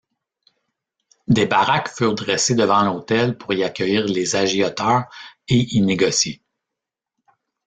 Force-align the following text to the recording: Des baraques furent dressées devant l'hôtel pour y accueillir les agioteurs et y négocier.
Des 1.27 1.45
baraques 1.45 1.89
furent 1.95 2.15
dressées 2.15 2.55
devant 2.55 2.81
l'hôtel 2.81 3.37
pour 3.37 3.53
y 3.53 3.63
accueillir 3.63 4.05
les 4.05 4.35
agioteurs 4.35 5.03
et 5.47 5.75
y 5.77 5.81
négocier. 5.83 6.41